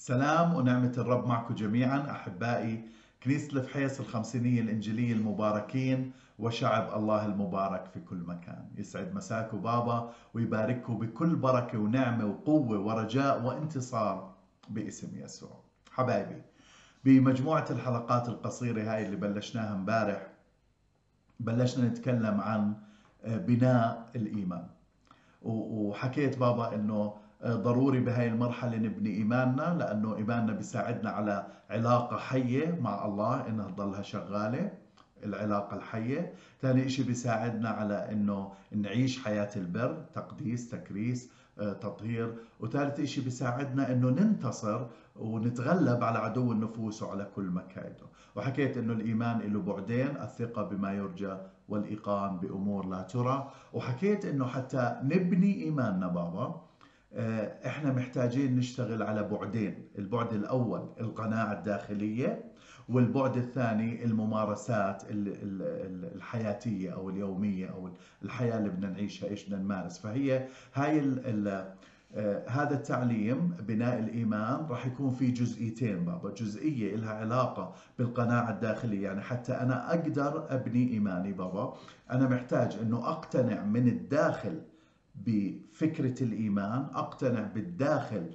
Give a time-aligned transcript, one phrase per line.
[0.00, 2.84] سلام ونعمة الرب معكم جميعا أحبائي
[3.22, 8.64] كنيسة الفحيص الخمسينية الإنجيلية المباركين وشعب الله المبارك في كل مكان.
[8.76, 14.34] يسعد مساكم بابا ويبارككم بكل بركة ونعمة وقوة ورجاء وانتصار
[14.68, 15.60] باسم يسوع.
[15.92, 16.42] حبايبي
[17.04, 20.26] بمجموعة الحلقات القصيرة هاي اللي بلشناها امبارح
[21.40, 22.74] بلشنا نتكلم عن
[23.24, 24.66] بناء الإيمان.
[25.42, 27.14] وحكيت بابا إنه
[27.46, 34.02] ضروري بهاي المرحلة نبني إيماننا لأنه إيماننا بيساعدنا على علاقة حية مع الله إنها تضلها
[34.02, 34.72] شغالة
[35.24, 36.32] العلاقة الحية.
[36.62, 42.34] ثاني إشي بيساعدنا على إنه نعيش حياة البر تقديس تكريس تطهير.
[42.60, 48.06] وثالث إشي بيساعدنا إنه ننتصر ونتغلب على عدو النفوس وعلى كل مكايده.
[48.36, 51.36] وحكيت إنه الإيمان له بعدين الثقة بما يرجى
[51.68, 53.50] والإيقان بأمور لا ترى.
[53.72, 56.60] وحكيت إنه حتى نبني إيماننا بابا
[57.66, 62.44] إحنا محتاجين نشتغل على بعدين البعد الأول القناعة الداخلية
[62.88, 67.90] والبعد الثاني الممارسات الحياتية أو اليومية أو
[68.22, 69.98] الحياة اللي بدنا نعيشها إيش بدنا نمارس.
[69.98, 71.74] فهي هاي ال ال
[72.48, 76.30] هذا التعليم بناء الإيمان راح يكون في جزئيتين بابا.
[76.30, 79.04] جزئية لها علاقة بالقناعة الداخلية.
[79.04, 81.74] يعني حتى أنا أقدر أبني إيماني بابا.
[82.10, 84.60] أنا محتاج إنه أقتنع من الداخل
[85.14, 88.30] بفكرة الإيمان أقتنع بالداخل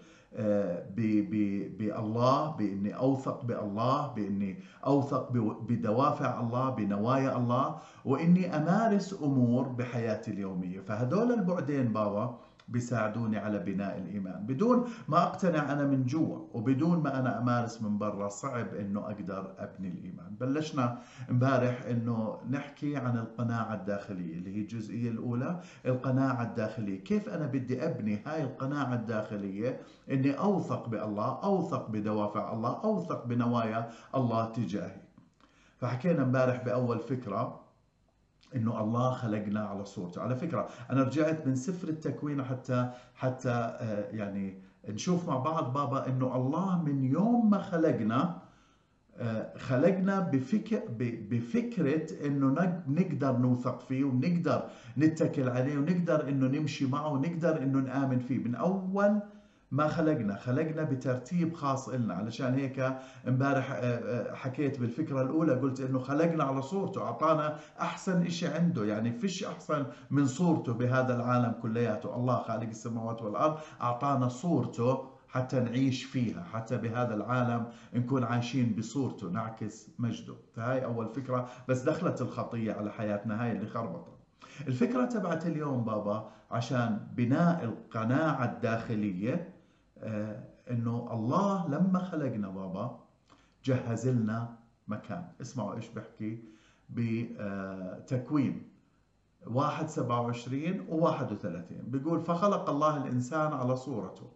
[0.95, 5.31] بالله بإني أوثق بالله بإني أوثق
[5.69, 10.79] بدوافع الله بنوايا الله وإني أمارس أمور بحياتي اليومية.
[10.79, 14.45] فهدول البعدين بابا بيساعدوني على بناء الإيمان.
[14.45, 19.53] بدون ما أقتنع أنا من جوا وبدون ما أنا أمارس من برا صعب أنه أقدر
[19.57, 20.35] أبني الإيمان.
[20.39, 20.97] بلشنا
[21.29, 27.03] امبارح أنه نحكي عن القناعة الداخلية اللي هي الجزئية الأولى القناعة الداخلية.
[27.03, 29.79] كيف أنا بدي أبني هاي القناعة الداخلية؟
[30.11, 35.01] أني أوثق بالله أوثق بدوافع الله أوثق بنوايا الله تجاهي.
[35.77, 37.64] فحكينا امبارح بأول فكرة
[38.55, 40.21] إنه الله خلقنا على صورته.
[40.21, 43.77] على فكرة أنا رجعت من سفر التكوين حتى حتى
[44.11, 44.57] يعني
[44.89, 48.41] نشوف مع بعض بابا إنه الله من يوم ما خلقنا
[49.57, 50.81] خلقنا بفكر
[51.31, 52.47] بفكرة إنه
[52.87, 54.63] نقدر نوثق فيه ونقدر
[54.97, 58.37] نتكل عليه ونقدر إنه نمشي معه ونقدر إنه نآمن فيه.
[58.37, 59.19] من أول
[59.71, 62.13] ما خلقنا خلقنا بترتيب خاص إلنا.
[62.13, 62.93] علشان هيك
[63.27, 63.81] امبارح
[64.33, 68.85] حكيت بالفكرة الأولى قلت إنه خلقنا على صورته أعطانا أحسن إشي عنده.
[68.85, 72.15] يعني فيش أحسن من صورته بهذا العالم كلياته.
[72.15, 79.29] الله خالق السماوات والأرض أعطانا صورته حتى نعيش فيها حتى بهذا العالم نكون عايشين بصورته
[79.29, 80.35] نعكس مجده.
[80.55, 81.49] فهاي أول فكرة.
[81.67, 84.15] بس دخلت الخطية على حياتنا هاي اللي خربطت
[84.67, 89.54] الفكرة تبعت اليوم بابا عشان بناء القناعة الداخلية آه
[90.71, 92.99] إنه الله لما خلقنا بابا
[93.63, 94.55] جهز لنا
[94.87, 95.27] مكان.
[95.41, 96.43] اسمعوا إيش بحكي
[96.89, 98.69] بتكوين
[99.47, 101.83] واحد سبعة وعشرين وواحد وثلاثين.
[101.87, 104.31] بيقول فخلق الله الإنسان على صورته.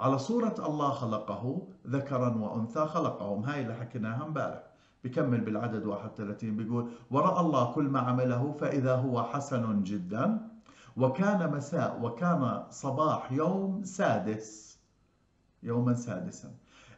[0.00, 3.44] على صورة الله خلقه ذكرا وأنثى خلقهم.
[3.44, 4.62] هاي اللي حكيناها امبارح.
[5.04, 10.48] بكمل بالعدد 31 بيقول ورأى الله كل ما عمله فإذا هو حسن جدا
[10.96, 14.75] وكان مساء وكان صباح يوم سادس.
[15.66, 16.48] يوما سادسا.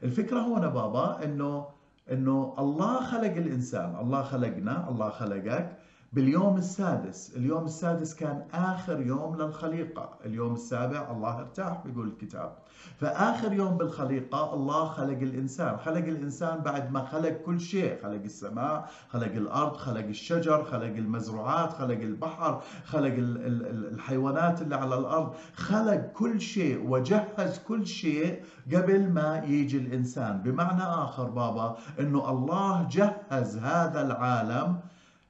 [0.02, 1.66] الفكرة هون بابا إنه
[2.12, 3.96] إنه الله خلق الإنسان.
[4.00, 5.76] الله خلقنا الله خلقك.
[6.12, 7.36] باليوم السادس.
[7.36, 10.10] اليوم السادس كان آخر يوم للخليقة.
[10.24, 12.52] اليوم السابع الله ارتاح بيقول الكتاب.
[12.96, 15.76] فآخر يوم بالخليقة الله خلق الإنسان.
[15.76, 18.02] خلق الإنسان بعد ما خلق كل شيء.
[18.02, 25.34] خلق السماء خلق الأرض خلق الشجر خلق المزروعات خلق البحر خلق الحيوانات اللي على الأرض.
[25.54, 28.42] خلق كل شيء وجهز كل شيء
[28.74, 30.42] قبل ما يجي الإنسان.
[30.42, 34.80] بمعنى آخر بابا أنه الله جهز هذا العالم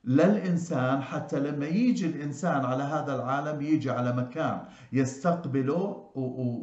[0.08, 4.60] للإنسان حتى لما يجي الإنسان على هذا العالم يجي على مكان
[4.92, 6.04] يستقبله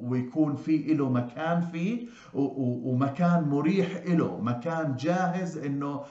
[0.03, 6.02] ويكون في له مكان فيه ومكان مريح له مكان جاهز إنه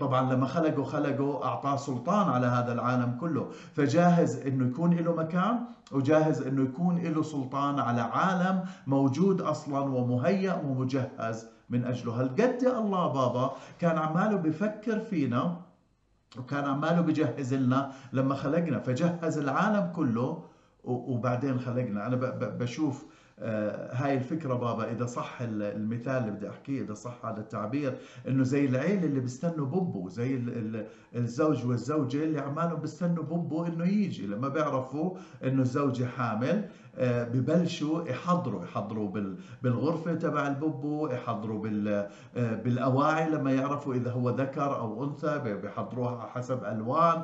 [0.00, 3.48] طبعا لما خلقه خلقه أعطاه سلطان على هذا العالم كله.
[3.72, 5.58] فجاهز إنه يكون له مكان
[5.92, 12.20] وجاهز إنه يكون له سلطان على عالم موجود أصلا ومهيأ ومجهز من أجله.
[12.20, 15.56] هالقد الله بابا كان عماله بفكر فينا
[16.38, 20.44] وكان عماله بجهز لنا لما خلقنا فجهز العالم كله
[20.84, 22.06] وبعدين خلقنا.
[22.06, 23.06] أنا بشوف
[23.92, 27.98] هاي الفكرة بابا إذا صح المثال اللي بدي أحكيه إذا صح هذا التعبير
[28.28, 30.42] إنه زي العيلة اللي بيستنوا بوبو زي
[31.16, 34.26] الزوج والزوجة اللي عمالهم بيستنوا بوبو إنه يجي.
[34.26, 39.10] لما بيعرفوا إنه الزوجة حامل آه، ببلشوا يحضروا يحضروا
[39.62, 41.68] بالغرفة تبع البوبو يحضروا
[42.36, 47.22] آه، بالأواعي لما يعرفوا إذا هو ذكر أو أنثى بيحضروها حسب ألوان.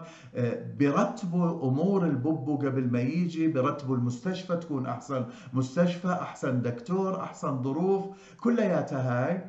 [0.79, 6.08] برتبوا أمور البوبو قبل ما يجي برتبوا المستشفى تكون أحسن مستشفى.
[6.13, 8.05] أحسن دكتور أحسن ظروف
[8.41, 9.45] كلياتها هاي.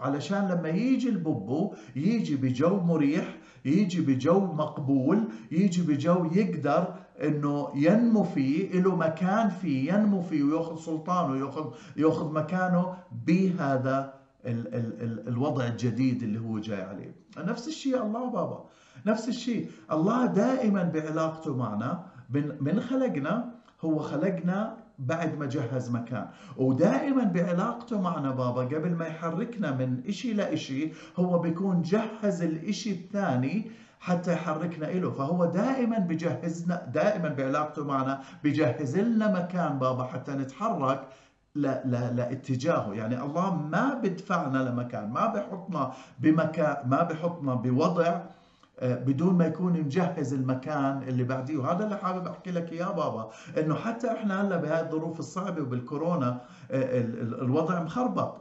[0.00, 8.22] علشان لما يجي البوبو يجي بجو مريح يجي بجو مقبول يجي بجو يقدر إنه ينمو
[8.22, 12.96] فيه له مكان فيه ينمو فيه وياخذ سلطانه وياخذ ياخذ مكانه
[13.26, 14.14] بهذا
[14.46, 17.14] ال ال ال الوضع الجديد اللي هو جاي عليه.
[17.38, 18.64] نفس الشيء الله بابا.
[19.06, 19.70] نفس الشيء.
[19.92, 22.04] الله دائما بعلاقته معنا.
[22.30, 23.54] من, من خلقنا
[23.84, 24.76] هو خلقنا
[25.06, 26.26] بعد ما جهز مكان.
[26.56, 33.70] ودائما بعلاقته معنا بابا قبل ما يحركنا من إشي لإشي هو بيكون جهز الإشي الثاني
[34.00, 35.10] حتى يحركنا إله.
[35.10, 41.00] فهو دائما بجهزنا دائما بعلاقته معنا بجهز لنا مكان بابا حتى نتحرك
[41.54, 42.94] لا لا لاتجاهه.
[42.94, 48.20] يعني الله ما بدفعنا لمكان ما بحطنا بمكان ما بحطنا بوضع
[48.82, 51.56] بدون ما يكون مجهز المكان اللي بعديه.
[51.56, 56.40] وهذا اللي حابب أحكي لك إياه بابا إنه حتى إحنا هلأ بهذه الظروف الصعبة وبالكورونا
[56.70, 57.00] آه،
[57.42, 58.40] الوضع مخربط.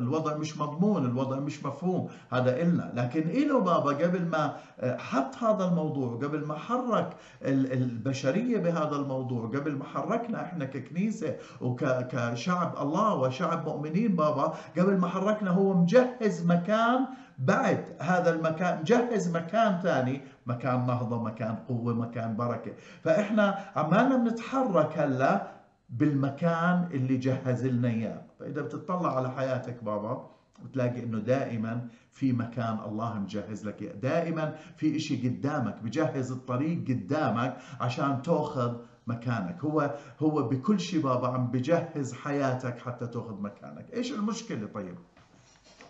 [0.00, 2.08] الوضع مش مضمون الوضع مش مفهوم.
[2.30, 2.92] هذا إلنا.
[2.94, 9.46] لكن إله بابا قبل ما آه، حط هذا الموضوع قبل ما حرك البشرية بهذا الموضوع
[9.46, 16.46] قبل ما حركنا إحنا ككنيسة وكشعب الله وشعب مؤمنين بابا قبل ما حركنا هو مجهز
[16.46, 17.06] مكان
[17.38, 22.72] بعد هذا المكان مجهز مكان ثاني مكان نهضة مكان قوة مكان بركة.
[23.04, 25.52] فإحنا عمالنا بنتحرك هلا
[25.90, 28.22] بالمكان اللي جهز لنا إياه.
[28.38, 30.30] فإذا بتطلع على حياتك بابا
[30.64, 37.56] بتلاقي إنه دائما في مكان الله مجهز لك دائما في إشي قدامك بجهز الطريق قدامك
[37.80, 38.76] عشان تأخذ
[39.06, 39.64] مكانك.
[39.64, 43.86] هو هو بكل شيء بابا عم بجهز حياتك حتى تأخذ مكانك.
[43.94, 44.94] إيش المشكلة طيب؟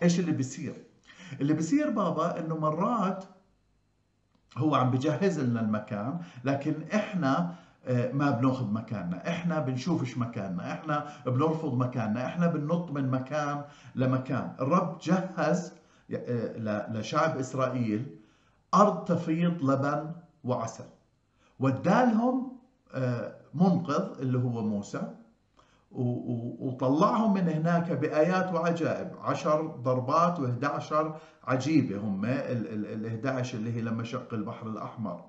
[0.03, 0.73] إيش اللي بيصير؟
[1.41, 3.25] اللي بيصير بابا إنه مرات
[4.57, 9.27] هو عم بجهز لنا المكان لكن إحنا آه، ما بناخذ مكاننا.
[9.29, 10.71] إحنا بنشوفش مكاننا.
[10.71, 12.25] إحنا بنرفض مكاننا.
[12.25, 13.61] إحنا بننط من مكان
[13.95, 14.55] لمكان.
[14.59, 15.73] الرب جهز
[16.15, 18.15] آه، لشعب إسرائيل
[18.73, 20.11] أرض تفيض لبن
[20.43, 20.85] وعسل.
[21.59, 22.57] ودالهم
[22.93, 25.13] آه، منقذ اللي هو موسى.
[25.93, 29.11] وطلعهم من هناك بآيات وعجائب.
[29.21, 30.93] عشر ضربات و11
[31.47, 35.25] عجيبة هم ال 11 اللي هي لما شق البحر الأحمر.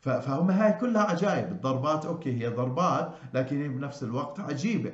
[0.00, 1.52] فهم هاي كلها عجائب.
[1.52, 4.92] الضربات أوكي هي ضربات لكن هي بنفس الوقت عجيبة.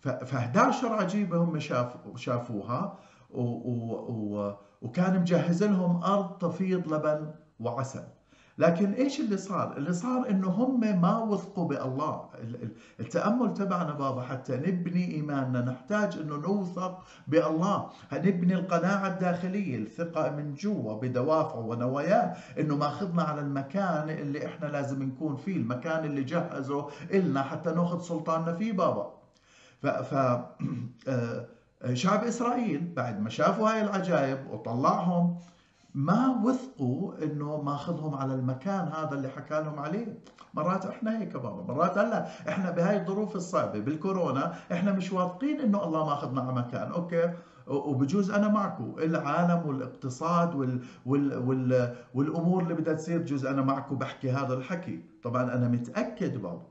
[0.00, 2.98] ف 11 عجيبة هم شافوا شافوها
[3.30, 4.52] و و
[4.82, 7.30] وكان مجهز لهم أرض تفيض لبن
[7.60, 8.04] وعسل.
[8.60, 12.28] لكن إيش اللي صار؟ اللي صار إنه هم ما وثقوا بالله،
[13.00, 20.54] التأمل تبعنا بابا حتى نبني إيماننا نحتاج إنه نوثق بالله، نبني القناعة الداخلية، الثقة من
[20.54, 26.88] جوا بدوافعه ونواياه إنه ماخذنا على المكان اللي إحنا لازم نكون فيه، المكان اللي جهزه
[27.14, 29.14] إلنا حتى نأخذ سلطاننا فيه بابا.
[29.82, 30.14] ف, ف...
[31.08, 31.46] آه،
[31.94, 35.36] شعب إسرائيل بعد ما شافوا هاي العجائب وطلعهم
[35.94, 40.18] ما وثقوا إنه ماخذهم على المكان هذا اللي حكى لهم عليه.
[40.54, 45.84] مرات إحنا هيك بابا مرات هلا إحنا بهاي الظروف الصعبة بالكورونا إحنا مش واثقين إنه
[45.84, 46.92] الله ماخذنا على مكان.
[46.92, 47.30] Okay؟
[47.66, 53.96] وبجوز أنا معكم العالم والاقتصاد وال وال وال والأمور اللي بدها تصير بجوز أنا معكم
[53.98, 55.04] بحكي هذا الحكي.
[55.22, 56.62] طبعا أنا متأكد بابا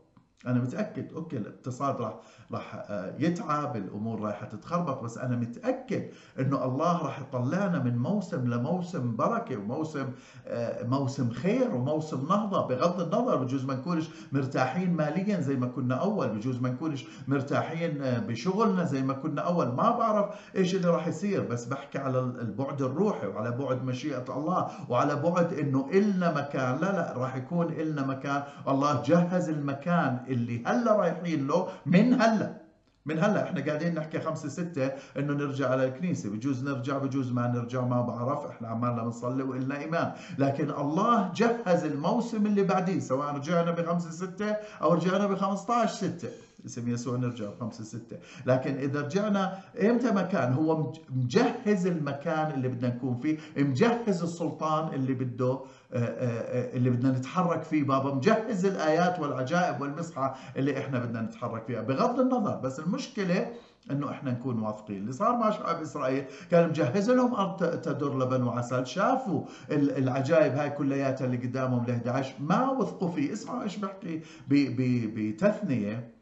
[0.48, 2.14] أنا متأكد okay الاقتصاد راح
[2.52, 6.04] راح آه، يتعب الأمور راح تتخربط بس أنا متأكد
[6.40, 10.08] إنه الله راح يطلعنا من موسم لموسم بركة وموسم
[10.48, 15.96] آه، موسم خير وموسم نهضة بغض النظر بجوز ما نكونش مرتاحين ماليا زي ما كنا
[15.96, 19.68] أول بجوز ما نكونش مرتاحين آه، بشغلنا زي ما كنا أول.
[19.68, 24.68] ما بعرف إيش اللي راح يصير بس بحكي على البعد الروحي وعلى بعد مشيئة الله
[24.90, 26.76] وعلى بعد إنه إلنا مكان.
[26.80, 28.44] لا لا راح يكون إلنا مكان.
[28.68, 32.70] الله جهز المكان اللي هلا رايحين له من هلا.
[33.06, 37.48] من هلا إحنا قاعدين نحكي خمسة ستة إنه نرجع على الكنيسة بجوز نرجع بجوز ما
[37.48, 40.12] نرجع ما بعرف إحنا عمالنا بنصلي وإلنا إيمان.
[40.38, 46.30] لكن الله جهز الموسم اللي بعديه سواء رجعنا بخمسة ستة أو رجعنا ب 15 ستة.
[46.66, 48.18] اسم يسوع نرجع خمسة ستة.
[48.46, 55.14] لكن إذا رجعنا إمتى مكان؟ هو مجهز المكان اللي بدنا نكون فيه مجهز السلطان اللي
[55.14, 55.64] بده آه،
[55.94, 61.82] آه، اللي بدنا نتحرك فيه بابا مجهز الآيات والعجائب والمسحة اللي إحنا بدنا نتحرك فيها
[61.82, 62.56] بغض النظر.
[62.56, 63.52] بس المشكلة
[63.92, 64.98] إنه إحنا نكون واثقين.
[64.98, 70.70] اللي صار مع شعب إسرائيل كان مجهز لهم أرض تدر لبن وعسل شافوا العجائب هاي
[70.70, 73.34] كلياتها اللي قدامهم ل 11 ما وثقوا فيه.
[73.34, 76.19] اسمعوا إيش بحكي بتثنية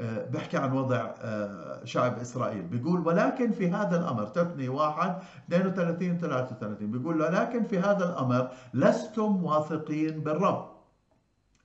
[0.00, 2.62] بحكي عن وضع آه، شعب إسرائيل.
[2.62, 5.16] بيقول ولكن في هذا الأمر تثني واحد
[5.48, 10.68] 32 33 بيقول ولكن في هذا الأمر لستم واثقين بالرب.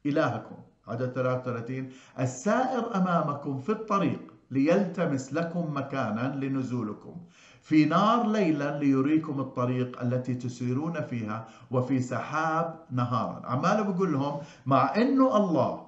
[0.06, 0.56] إلهكم.
[0.88, 4.20] عدد 33 السائر أمامكم في الطريق
[4.52, 7.16] ليلتمس لكم مكانا لنزولكم.
[7.62, 13.42] في نار ليلا ليريكم الطريق التي تسيرون فيها وفي سحاب نهارا.
[13.46, 15.86] عماله بقول لهم مع إنه الله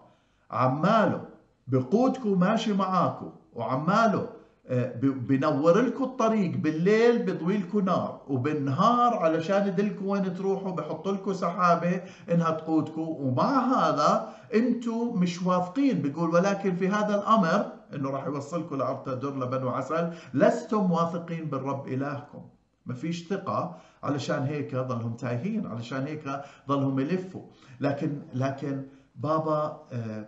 [0.52, 1.33] عماله
[1.74, 4.30] بقودكم ماشي معاكم وعماله
[4.68, 11.34] آه، بنور لكم الطريق بالليل بضوي لكم نار وبالنهار علشان يدلكم وين تروحوا بحط لكم
[11.34, 12.02] سحابة
[12.32, 17.66] إنها تقودكم ومع هذا أنتم مش واثقين بيقول ولكن في هذا الأمر
[17.96, 22.42] إنه راح يوصلكم لأرض تدر لبن وعسل لستم واثقين بالرب إلهكم.
[22.86, 27.42] ما فيش ثقة علشان هيك ضلهم تايهين علشان هيك ضلهم يلفوا.
[27.80, 28.84] لكن لكن
[29.16, 30.28] بابا آه،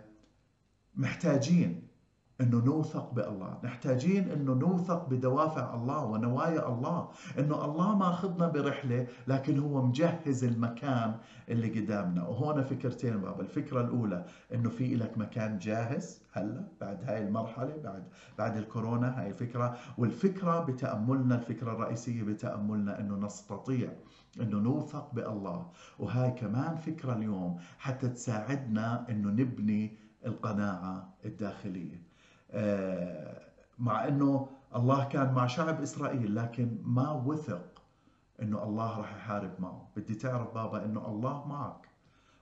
[0.96, 1.82] محتاجين
[2.40, 9.58] أنه نوثق بالله نحتاجين أنه نوثق بدوافع الله ونوايا الله أنه الله ماخذنا برحلة لكن
[9.58, 11.14] هو مجهز المكان
[11.48, 12.28] اللي قدامنا.
[12.28, 14.24] وهون فكرتين بابا الفكرة الأولى
[14.54, 18.04] أنه في لك مكان جاهز هلا بعد هاي المرحلة بعد
[18.38, 19.76] بعد الكورونا هاي الفكرة.
[19.98, 23.92] والفكرة بتأملنا الفكرة الرئيسية بتأملنا أنه نستطيع
[24.40, 25.66] أنه نوثق بالله.
[25.98, 32.02] وهاي كمان فكرة اليوم حتى تساعدنا أنه نبني القناعة الداخلية.
[32.50, 33.42] آه،
[33.78, 37.82] مع إنه الله كان مع شعب إسرائيل لكن ما وثق
[38.42, 39.88] إنه الله راح يحارب معه.
[39.96, 41.88] بدي تعرف بابا إنه الله معك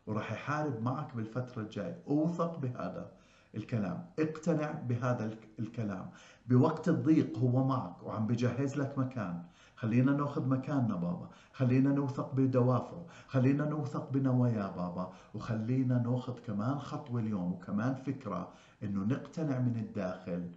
[0.07, 2.03] وراح يحارب معك بالفترة الجاية.
[2.09, 3.11] أوثق بهذا
[3.55, 4.07] الكلام.
[4.19, 6.11] اقتنع بهذا الكلام.
[6.47, 9.43] بوقت الضيق هو معك وعم بجهز لك مكان.
[9.77, 11.29] خلينا ناخذ مكاننا بابا.
[11.53, 13.07] خلينا نوثق بدوافعه.
[13.27, 15.13] خلينا نوثق بنوايا بابا.
[15.35, 18.53] وخلينا ناخذ كمان خطوة اليوم وكمان فكرة
[18.83, 20.51] إنه نقتنع من الداخل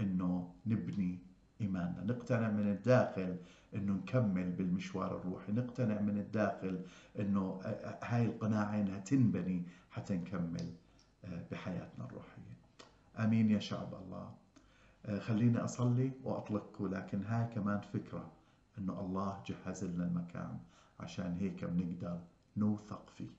[0.00, 1.18] إنه نبني
[1.60, 2.04] إيماننا.
[2.04, 3.36] نقتنع من الداخل
[3.74, 5.52] إنه نكمل بالمشوار الروحي.
[5.52, 6.80] نقتنع من الداخل
[7.18, 7.60] إنه
[8.02, 10.72] هاي القناعة إنها تنبني حتى نكمل
[11.24, 12.54] آه، بحياتنا الروحية.
[13.18, 14.30] آمين يا شعب الله.
[15.06, 18.30] آه، خليني أصلي وأطلقكم لكن هاي كمان فكرة.
[18.78, 20.58] انه الله جهز لنا المكان
[21.00, 22.20] عشان هيك بنقدر
[22.56, 23.30] نوثق فيه.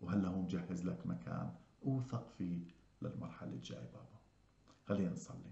[0.00, 1.50] وهلا هو مجهز لك مكان
[1.86, 2.58] أوثق فيه
[3.02, 4.18] للمرحلة الجاية بابا.
[4.88, 5.50] خلينا نصلي.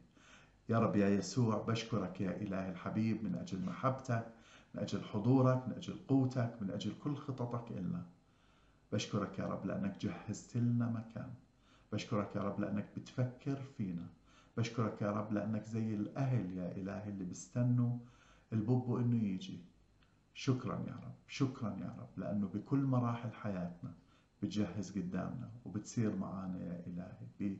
[0.68, 4.26] يا رب يا يسوع بشكرك يا إلهي الحبيب من أجل محبتك
[4.74, 8.06] من أجل حضورك من أجل قوتك من أجل كل خططك إلنا.
[8.92, 11.34] بشكرك يا رب لأنك جهزت لنا مكان.
[11.92, 14.06] بشكرك يا رب لأنك بتفكر فينا.
[14.56, 17.98] بشكرك يا رب لأنك زي الأهل يا إلهي اللي بيستنوا
[18.52, 19.64] البوبو إنه يجي.
[20.34, 23.94] شكرا يا رب شكرا يا رب لأنه بكل مراحل حياتنا
[24.42, 27.56] بتجهز قدامنا وبتصير معانا يا إلهي.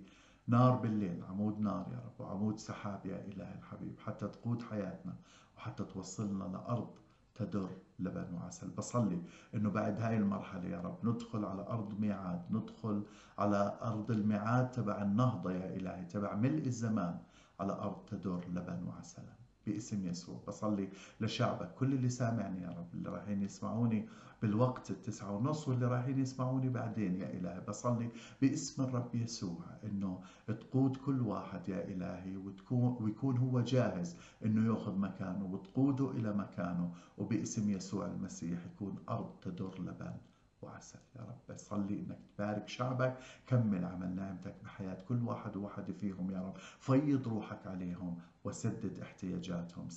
[0.49, 5.17] بنار بالليل عمود نار يا رب وعمود سحاب يا إلهي الحبيب حتى تقود حياتنا
[5.57, 6.91] وحتى توصلنا لأرض
[7.35, 8.71] تدر لبن وعسل.
[8.71, 9.23] بصلي
[9.55, 13.03] إنه بعد هاي المرحلة يا رب ندخل على أرض ميعاد ندخل
[13.39, 17.19] على أرض الميعاد تبع النهضة يا إلهي تبع ملء الزمان
[17.61, 19.23] على أرض تدر لبن وعسل.
[19.67, 20.41] باسم يسوع.
[20.49, 20.89] بصلي
[21.21, 21.75] لشعبك.
[21.75, 24.09] كل اللي سامعني يا رب اللي رايحين يسمعوني
[24.43, 27.61] بالوقت التسعة ونص واللي رايحين يسمعوني بعدين يا إلهي.
[27.69, 28.09] بصلي
[28.43, 34.99] باسم الرب يسوع إنه تقود كل واحد يا إلهي وتكون ويكون هو جاهز إنه يأخذ
[34.99, 36.93] مكانه وتقوده إلى مكانه.
[37.19, 40.32] وباسم يسوع المسيح يكون أرض تدر لبن.
[40.63, 46.31] وعسل يا رب بصلي إنك تبارك شعبك كمل عمل نعمتك بحياة كل واحد وواحدة فيهم
[46.31, 46.57] يا رب.
[46.79, 49.89] فيض روحك عليهم وسدد احتياجاتهم.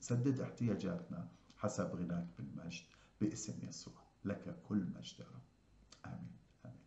[0.00, 2.84] سدد احتياجاتنا حسب غناك بالمجد
[3.20, 3.94] باسم يسوع.
[4.24, 5.42] لك كل مجد يا رب.
[6.06, 6.36] آمين.
[6.64, 6.84] آمين.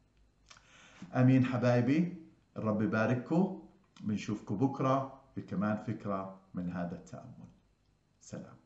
[1.13, 2.17] آمين حبايبي
[2.57, 3.59] الرب يبارككم.
[4.01, 7.47] بنشوفكم بكرة بكمان فكرة من هذا التأمل.
[8.21, 8.62] سلام.